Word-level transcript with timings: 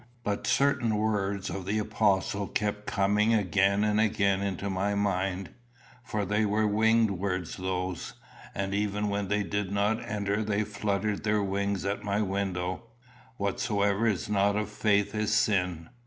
But 0.23 0.47
certain 0.47 0.95
words 0.97 1.51
of 1.51 1.67
the 1.67 1.77
apostle 1.77 2.47
kept 2.47 2.87
coming 2.87 3.35
again 3.35 3.83
and 3.83 3.99
again 4.01 4.41
into 4.41 4.67
my 4.67 4.95
mind; 4.95 5.51
for 6.03 6.25
they 6.25 6.43
were 6.43 6.65
winged 6.65 7.11
words 7.11 7.57
those, 7.57 8.13
and 8.55 8.73
even 8.73 9.09
when 9.09 9.27
they 9.27 9.43
did 9.43 9.71
not 9.71 10.01
enter 10.03 10.43
they 10.43 10.63
fluttered 10.63 11.23
their 11.23 11.43
wings 11.43 11.85
at 11.85 12.03
my 12.03 12.19
window: 12.19 12.87
"Whatsoever 13.37 14.07
is 14.07 14.27
not 14.27 14.55
of 14.55 14.71
faith 14.71 15.13
is 15.13 15.35
sin." 15.35 15.89